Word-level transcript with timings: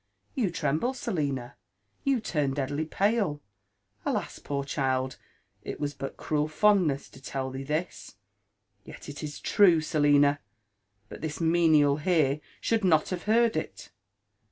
You 0.33 0.49
tremble, 0.49 0.95
Selina— 0.95 1.57
you 2.03 2.19
turn 2.19 2.55
deadly 2.55 2.85
pale 2.85 3.39
I— 4.03 4.11
^Alas! 4.11 4.43
poor 4.43 4.63
child! 4.63 5.17
it 5.61 5.79
was 5.79 5.93
but 5.93 6.17
cruel 6.17 6.47
fondness 6.47 7.07
to 7.09 7.21
tell 7.21 7.51
thee 7.51 7.61
this; 7.61 8.15
yet 8.83 9.07
it 9.07 9.21
is 9.21 9.39
true, 9.39 9.79
Selina: 9.79 10.39
but 11.07 11.21
this 11.21 11.39
menial 11.39 11.97
here 11.97 12.41
should 12.59 12.83
not 12.83 13.09
have 13.09 13.25
heard 13.29 13.55
it. 13.55 13.91